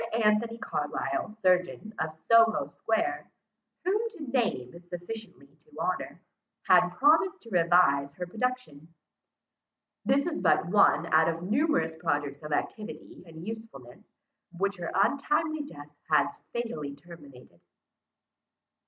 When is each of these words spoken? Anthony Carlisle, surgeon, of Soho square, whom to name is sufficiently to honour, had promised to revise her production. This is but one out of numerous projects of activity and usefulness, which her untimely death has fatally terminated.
Anthony 0.23 0.57
Carlisle, 0.57 1.37
surgeon, 1.41 1.93
of 1.99 2.11
Soho 2.11 2.69
square, 2.69 3.31
whom 3.85 3.99
to 4.13 4.27
name 4.31 4.73
is 4.73 4.89
sufficiently 4.89 5.45
to 5.59 5.77
honour, 5.79 6.19
had 6.63 6.89
promised 6.95 7.43
to 7.43 7.51
revise 7.51 8.11
her 8.13 8.25
production. 8.25 8.91
This 10.03 10.25
is 10.25 10.41
but 10.41 10.65
one 10.65 11.05
out 11.13 11.29
of 11.29 11.43
numerous 11.43 11.95
projects 11.95 12.41
of 12.41 12.51
activity 12.51 13.21
and 13.27 13.45
usefulness, 13.47 14.03
which 14.57 14.77
her 14.77 14.91
untimely 14.91 15.61
death 15.65 15.95
has 16.09 16.35
fatally 16.51 16.95
terminated. 16.95 17.61